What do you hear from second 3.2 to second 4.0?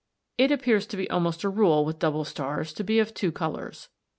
colours.